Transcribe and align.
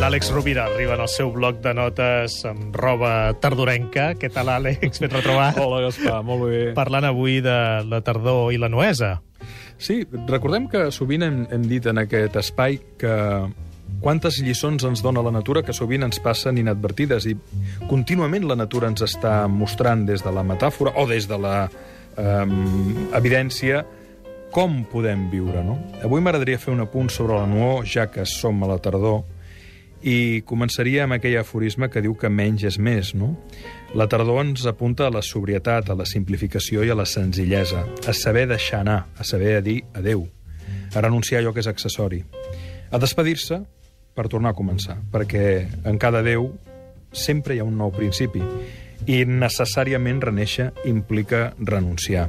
Àlex 0.00 0.30
Rovira 0.32 0.64
arriba 0.64 0.94
en 0.94 1.02
el 1.04 1.08
seu 1.12 1.28
bloc 1.30 1.58
de 1.60 1.74
notes 1.76 2.38
amb 2.48 2.74
roba 2.74 3.34
tardorenca. 3.36 4.14
Què 4.16 4.30
tal, 4.32 4.48
Àlex? 4.48 4.98
Ben 5.02 5.12
retrobat. 5.12 5.58
Hola, 5.60 5.82
Gaspar, 5.84 6.22
molt 6.24 6.46
bé. 6.48 6.60
Parlant 6.74 7.04
avui 7.04 7.42
de 7.44 7.56
la 7.84 8.00
tardor 8.00 8.48
i 8.54 8.58
la 8.58 8.70
nuesa. 8.72 9.18
Sí, 9.76 10.00
recordem 10.26 10.70
que 10.72 10.86
sovint 10.90 11.22
hem, 11.26 11.42
hem 11.52 11.66
dit 11.68 11.84
en 11.86 12.00
aquest 12.00 12.38
espai 12.40 12.78
que 12.98 13.14
quantes 14.00 14.40
lliçons 14.40 14.86
ens 14.88 15.02
dona 15.04 15.22
la 15.22 15.32
natura 15.34 15.62
que 15.66 15.76
sovint 15.76 16.06
ens 16.08 16.18
passen 16.24 16.58
inadvertides 16.58 17.28
i 17.28 17.34
contínuament 17.90 18.48
la 18.48 18.56
natura 18.56 18.88
ens 18.88 19.04
està 19.04 19.44
mostrant 19.52 20.06
des 20.08 20.24
de 20.24 20.32
la 20.32 20.46
metàfora 20.46 20.94
o 20.96 21.04
des 21.10 21.28
de 21.28 21.38
la 21.40 21.56
eh, 21.68 22.46
evidència 23.20 23.84
com 24.50 24.80
podem 24.90 25.28
viure, 25.30 25.60
no? 25.62 25.76
Avui 26.00 26.24
m'agradaria 26.24 26.58
fer 26.58 26.72
un 26.72 26.82
apunt 26.82 27.12
sobre 27.12 27.36
la 27.36 27.46
nuor, 27.46 27.84
ja 27.86 28.08
que 28.10 28.24
som 28.26 28.64
a 28.64 28.72
la 28.72 28.80
tardor, 28.82 29.22
i 30.02 30.40
començaria 30.48 31.04
amb 31.04 31.16
aquell 31.16 31.38
aforisme 31.40 31.90
que 31.92 32.02
diu 32.04 32.14
que 32.16 32.30
menys 32.32 32.64
és 32.68 32.78
més, 32.80 33.12
no? 33.14 33.34
La 33.94 34.06
tardor 34.08 34.40
ens 34.44 34.64
apunta 34.70 35.06
a 35.06 35.12
la 35.12 35.22
sobrietat, 35.22 35.90
a 35.90 35.98
la 35.98 36.06
simplificació 36.08 36.84
i 36.86 36.92
a 36.92 36.96
la 36.96 37.06
senzillesa, 37.08 37.84
a 38.06 38.14
saber 38.16 38.46
deixar 38.48 38.80
anar, 38.84 39.00
a 39.18 39.26
saber 39.26 39.58
dir 39.66 39.80
adeu, 39.94 40.24
a 40.94 41.00
renunciar 41.00 41.40
a 41.40 41.44
allò 41.44 41.52
que 41.54 41.60
és 41.64 41.68
accessori, 41.70 42.22
a 42.90 42.98
despedir-se 42.98 43.60
per 44.14 44.28
tornar 44.28 44.54
a 44.54 44.58
començar, 44.58 44.96
perquè 45.12 45.66
en 45.84 45.98
cada 45.98 46.24
adeu 46.24 46.50
sempre 47.12 47.54
hi 47.54 47.60
ha 47.60 47.66
un 47.66 47.76
nou 47.78 47.92
principi 47.92 48.42
i 49.08 49.24
necessàriament 49.24 50.20
reneixer 50.22 50.70
implica 50.88 51.50
renunciar. 51.58 52.28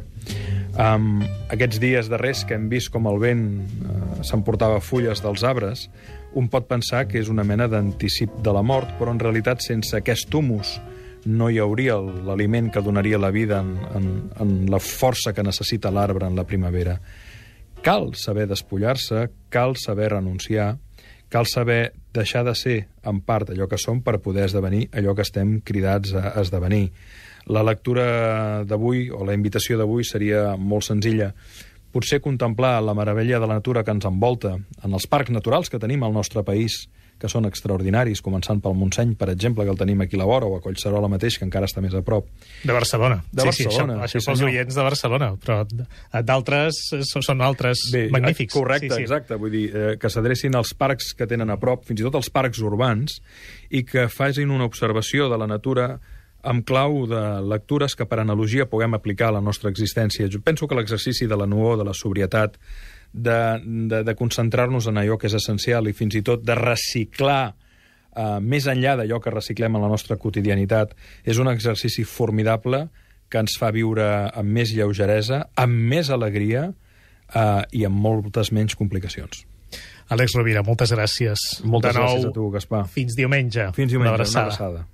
Um, 0.72 1.19
aquests 1.52 1.81
dies 1.83 2.08
darrers 2.09 2.45
que 2.47 2.55
hem 2.55 2.69
vist 2.72 2.92
com 2.94 3.09
el 3.11 3.19
vent 3.19 3.44
uh, 3.83 4.00
s'emportava 4.27 4.81
fulles 4.81 5.22
dels 5.23 5.44
arbres, 5.47 5.88
un 6.33 6.47
pot 6.50 6.67
pensar 6.69 7.08
que 7.09 7.19
és 7.19 7.30
una 7.30 7.44
mena 7.44 7.67
d'anticip 7.67 8.38
de 8.44 8.53
la 8.55 8.64
mort, 8.64 8.94
però 9.00 9.11
en 9.11 9.19
realitat 9.19 9.64
sense 9.66 9.97
aquest 9.97 10.33
humus 10.33 10.77
no 11.25 11.50
hi 11.52 11.59
hauria 11.61 11.97
l'aliment 12.02 12.72
que 12.72 12.81
donaria 12.81 13.19
la 13.22 13.31
vida 13.31 13.59
en, 13.61 13.75
en, 13.97 14.08
en 14.42 14.53
la 14.72 14.80
força 14.81 15.33
que 15.33 15.45
necessita 15.45 15.92
l'arbre 15.92 16.25
en 16.25 16.36
la 16.36 16.47
primavera. 16.49 16.97
Cal 17.81 18.14
saber 18.16 18.47
despullar-se, 18.49 19.27
cal 19.49 19.75
saber 19.77 20.11
renunciar, 20.14 20.77
cal 21.30 21.47
saber 21.47 21.94
deixar 22.14 22.44
de 22.45 22.55
ser 22.55 22.77
en 23.08 23.22
part 23.22 23.49
allò 23.49 23.67
que 23.69 23.80
som 23.80 24.02
per 24.03 24.19
poder 24.22 24.49
esdevenir 24.49 24.89
allò 24.92 25.16
que 25.16 25.25
estem 25.25 25.59
cridats 25.66 26.14
a 26.14 26.36
esdevenir. 26.42 26.92
La 27.47 27.64
lectura 27.64 28.64
d'avui, 28.67 29.09
o 29.09 29.23
la 29.25 29.33
invitació 29.33 29.80
d'avui, 29.80 30.05
seria 30.05 30.55
molt 30.58 30.86
senzilla. 30.86 31.31
Potser 31.92 32.22
contemplar 32.23 32.80
la 32.84 32.95
meravella 32.95 33.39
de 33.39 33.47
la 33.47 33.59
natura 33.59 33.84
que 33.84 33.92
ens 33.92 34.08
envolta 34.08 34.56
en 34.56 34.94
els 34.94 35.08
parcs 35.11 35.31
naturals 35.34 35.70
que 35.70 35.80
tenim 35.80 36.03
al 36.03 36.14
nostre 36.16 36.44
país, 36.48 36.86
que 37.22 37.30
són 37.30 37.45
extraordinaris, 37.45 38.23
començant 38.25 38.59
pel 38.64 38.73
Montseny, 38.78 39.14
per 39.20 39.30
exemple, 39.30 39.66
que 39.67 39.73
el 39.73 39.78
tenim 39.78 40.02
aquí 40.02 40.17
a 40.17 40.22
la 40.23 40.28
vora, 40.30 40.48
o 40.50 40.58
a 40.58 40.61
Collserola 40.64 41.09
mateix, 41.11 41.38
que 41.38 41.45
encara 41.45 41.70
està 41.70 41.83
més 41.83 41.94
a 41.94 42.02
prop. 42.06 42.25
De 42.64 42.73
Barcelona. 42.73 43.20
De 43.30 43.44
sí, 43.44 43.67
Barcelona, 43.67 43.98
sí, 44.00 44.02
això, 44.02 44.08
això 44.08 44.22
sí, 44.23 44.30
pels 44.31 44.45
oients 44.48 44.78
de 44.80 44.86
Barcelona, 44.88 45.28
però 45.42 45.59
d'altres 46.31 46.80
són 47.11 47.45
altres 47.45 47.86
Bé, 47.94 48.08
magnífics. 48.14 48.55
Correcte, 48.55 48.89
sí, 48.89 49.03
sí. 49.03 49.05
exacte. 49.05 49.38
Vull 49.42 49.53
dir, 49.53 49.67
eh, 49.70 49.92
que 50.02 50.09
s'adrecin 50.09 50.58
als 50.58 50.73
parcs 50.78 51.11
que 51.17 51.30
tenen 51.30 51.53
a 51.53 51.59
prop, 51.61 51.86
fins 51.86 52.02
i 52.02 52.08
tot 52.08 52.17
als 52.17 52.31
parcs 52.33 52.64
urbans, 52.66 53.20
i 53.70 53.86
que 53.86 54.08
facin 54.09 54.50
una 54.50 54.66
observació 54.66 55.30
de 55.30 55.38
la 55.38 55.49
natura 55.52 55.94
amb 56.43 56.65
clau 56.65 57.05
de 57.09 57.21
lectures 57.45 57.95
que 57.95 58.07
per 58.09 58.19
analogia 58.21 58.67
puguem 58.69 58.95
aplicar 58.97 59.29
a 59.29 59.37
la 59.37 59.41
nostra 59.41 59.69
existència. 59.69 60.29
Jo 60.31 60.41
penso 60.43 60.67
que 60.67 60.75
l'exercici 60.77 61.27
de 61.27 61.37
la 61.37 61.47
nuor, 61.49 61.77
de 61.77 61.85
la 61.87 61.93
sobrietat, 61.93 62.57
de, 63.13 63.37
de, 63.61 64.03
de 64.07 64.15
concentrar-nos 64.15 64.87
en 64.87 64.97
allò 65.02 65.17
que 65.19 65.27
és 65.27 65.35
essencial 65.37 65.89
i 65.89 65.93
fins 65.93 66.15
i 66.15 66.23
tot 66.25 66.45
de 66.47 66.55
reciclar 66.55 67.53
eh, 68.15 68.39
més 68.39 68.67
enllà 68.71 68.95
d'allò 68.99 69.19
que 69.21 69.33
reciclem 69.33 69.75
en 69.75 69.85
la 69.85 69.91
nostra 69.91 70.17
quotidianitat, 70.17 70.95
és 71.23 71.39
un 71.41 71.52
exercici 71.52 72.05
formidable 72.07 72.85
que 73.31 73.39
ens 73.39 73.55
fa 73.59 73.71
viure 73.71 74.05
amb 74.35 74.52
més 74.52 74.73
lleugeresa, 74.75 75.45
amb 75.55 75.87
més 75.91 76.09
alegria 76.11 76.69
eh, 76.71 77.61
i 77.71 77.85
amb 77.87 77.99
moltes 78.02 78.52
menys 78.52 78.75
complicacions. 78.79 79.45
Àlex 80.11 80.33
Rovira, 80.35 80.63
moltes 80.67 80.91
gràcies. 80.91 81.61
Moltes 81.63 81.93
de 81.95 81.99
nou, 82.02 82.09
gràcies 82.09 82.27
a 82.27 82.33
tu, 82.35 82.49
Gaspar. 82.52 82.81
Fins 82.91 83.15
diumenge. 83.15 83.69
Fins 83.77 83.93
diumenge, 83.93 84.09
Una 84.09 84.17
una 84.17 84.17
abraçada. 84.19 84.49
abraçada. 84.49 84.87